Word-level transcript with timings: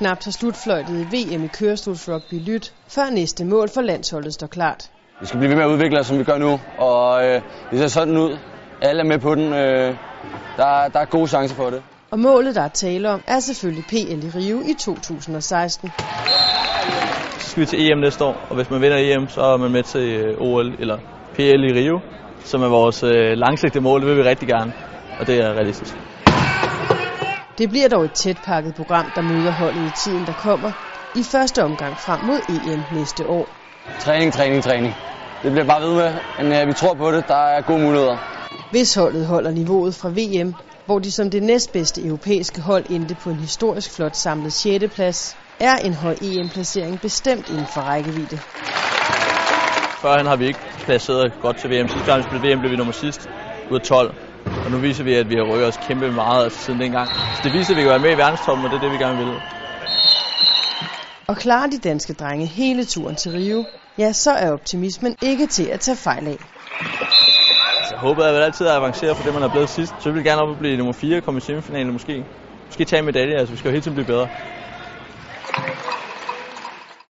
Knap 0.00 0.24
har 0.24 0.30
slutfløjtet 0.30 0.94
i 1.00 1.04
VM 1.16 1.44
i 1.44 1.46
kørestolsrugby 1.46 2.34
lyt, 2.34 2.72
før 2.88 3.10
næste 3.10 3.44
mål 3.44 3.68
for 3.74 3.80
landsholdet 3.80 4.34
står 4.34 4.46
klart. 4.46 4.90
Vi 5.20 5.26
skal 5.26 5.38
blive 5.38 5.50
ved 5.50 5.56
med 5.56 5.64
at 5.64 5.70
udvikle 5.70 6.00
os, 6.00 6.06
som 6.06 6.18
vi 6.18 6.24
gør 6.24 6.38
nu, 6.38 6.60
og 6.78 7.26
øh, 7.26 7.42
det 7.70 7.78
ser 7.78 7.88
sådan 7.88 8.16
ud. 8.16 8.38
Alle 8.82 9.00
er 9.00 9.06
med 9.06 9.18
på 9.18 9.34
den. 9.34 9.52
Øh, 9.52 9.94
der, 10.56 10.88
der 10.88 11.00
er 11.00 11.04
gode 11.04 11.28
chancer 11.28 11.56
for 11.56 11.70
det. 11.70 11.82
Og 12.10 12.18
målet, 12.18 12.54
der 12.54 12.62
er 12.62 12.68
tale 12.68 13.10
om, 13.10 13.20
er 13.26 13.40
selvfølgelig 13.40 13.84
PL 13.88 14.24
i 14.26 14.30
Rio 14.34 14.60
i 14.60 14.74
2016. 14.74 15.90
Så 17.38 17.50
skal 17.50 17.60
vi 17.60 17.66
til 17.66 17.92
EM 17.92 17.98
næste 17.98 18.24
år, 18.24 18.36
og 18.48 18.56
hvis 18.56 18.70
man 18.70 18.82
vinder 18.82 18.98
EM, 18.98 19.28
så 19.28 19.40
er 19.40 19.56
man 19.56 19.70
med 19.72 19.82
til 19.82 20.00
øh, 20.00 20.40
OL 20.40 20.74
eller 20.78 20.98
PL 21.34 21.64
i 21.70 21.72
Rio, 21.80 22.00
som 22.44 22.62
er 22.62 22.68
vores 22.68 23.02
øh, 23.02 23.32
langsigtede 23.36 23.84
mål. 23.84 24.00
Det 24.00 24.08
vil 24.08 24.16
vi 24.16 24.22
rigtig 24.22 24.48
gerne, 24.48 24.72
og 25.20 25.26
det 25.26 25.36
er 25.44 25.50
realistisk. 25.52 25.94
Det 27.60 27.70
bliver 27.70 27.88
dog 27.88 28.04
et 28.04 28.12
tæt 28.12 28.36
pakket 28.44 28.74
program, 28.74 29.10
der 29.16 29.22
møder 29.22 29.52
holdet 29.52 29.86
i 29.86 29.90
tiden, 29.90 30.26
der 30.26 30.32
kommer. 30.32 30.72
I 31.14 31.24
første 31.24 31.64
omgang 31.64 31.98
frem 31.98 32.20
mod 32.20 32.40
EM 32.48 32.84
næste 32.90 33.26
år. 33.26 33.48
Træning, 33.98 34.32
træning, 34.32 34.62
træning. 34.62 34.94
Det 35.42 35.52
bliver 35.52 35.66
bare 35.66 35.82
ved 35.82 35.94
med, 35.94 36.12
men 36.38 36.52
øh, 36.52 36.68
vi 36.68 36.72
tror 36.72 36.94
på 36.94 37.12
det. 37.12 37.28
Der 37.28 37.34
er 37.34 37.60
gode 37.60 37.82
muligheder. 37.82 38.16
Hvis 38.70 38.94
holdet 38.94 39.26
holder 39.26 39.50
niveauet 39.50 39.94
fra 39.94 40.08
VM, 40.08 40.54
hvor 40.86 40.98
de 40.98 41.12
som 41.12 41.30
det 41.30 41.42
næstbedste 41.42 42.04
europæiske 42.06 42.60
hold 42.60 42.84
endte 42.90 43.14
på 43.14 43.30
en 43.30 43.40
historisk 43.40 43.96
flot 43.96 44.16
samlet 44.16 44.52
6. 44.52 44.94
plads, 44.94 45.36
er 45.60 45.76
en 45.76 45.94
høj 45.94 46.14
EM-placering 46.22 47.00
bestemt 47.00 47.48
inden 47.48 47.66
for 47.66 47.80
rækkevidde. 47.80 48.38
Førhen 50.02 50.26
har 50.26 50.36
vi 50.36 50.46
ikke 50.46 50.60
placeret 50.84 51.32
godt 51.40 51.56
til 51.56 51.70
VM. 51.70 51.88
Sidste 51.88 52.06
gang 52.10 52.18
vi 52.18 52.22
spillede 52.22 52.54
VM 52.54 52.60
blev 52.60 52.70
vi 52.70 52.76
nummer 52.76 52.92
sidst 52.92 53.28
ud 53.70 53.76
af 53.76 53.82
12. 53.82 54.29
Og 54.64 54.70
nu 54.70 54.78
viser 54.78 55.04
vi, 55.04 55.14
at 55.14 55.28
vi 55.28 55.34
har 55.34 55.42
rykket 55.42 55.68
os 55.68 55.76
kæmpe 55.76 56.10
meget 56.10 56.52
siden 56.52 56.80
dengang. 56.80 57.10
Så 57.34 57.40
det 57.44 57.52
viser, 57.52 57.72
at 57.74 57.76
vi 57.76 57.82
kan 57.82 57.90
være 57.90 57.98
med 58.06 58.12
i 58.12 58.18
verdenstoppen, 58.22 58.64
og 58.64 58.70
det 58.70 58.76
er 58.76 58.80
det, 58.80 58.92
vi 58.92 58.98
gerne 59.04 59.18
vil. 59.18 59.32
Og 61.28 61.36
klarer 61.36 61.66
de 61.66 61.78
danske 61.78 62.12
drenge 62.12 62.46
hele 62.46 62.84
turen 62.84 63.16
til 63.16 63.32
Rio, 63.32 63.64
ja, 63.98 64.12
så 64.12 64.30
er 64.30 64.52
optimismen 64.52 65.16
ikke 65.22 65.46
til 65.46 65.66
at 65.74 65.80
tage 65.80 65.96
fejl 65.96 66.26
af. 66.26 66.38
Altså, 67.78 67.94
jeg 67.94 68.00
håber, 68.00 68.24
at 68.24 68.34
jeg 68.34 68.44
altid 68.44 68.66
er 68.66 68.72
avanceret 68.72 69.16
for 69.16 69.24
det, 69.24 69.34
man 69.34 69.42
er 69.42 69.48
blevet 69.48 69.68
sidst. 69.68 70.02
Så 70.02 70.10
vil 70.10 70.18
vi 70.18 70.28
gerne 70.28 70.42
op 70.42 70.48
og 70.48 70.58
blive 70.58 70.76
nummer 70.76 70.92
4, 70.92 71.20
komme 71.20 71.38
i 71.38 71.40
semifinalen 71.40 71.92
måske. 71.92 72.24
Måske 72.68 72.84
tage 72.84 73.00
en 73.00 73.06
medalje, 73.06 73.34
altså 73.36 73.52
vi 73.52 73.58
skal 73.58 73.68
jo 73.68 73.72
hele 73.72 73.82
tiden 73.82 73.94
blive 73.94 74.06
bedre. 74.06 74.28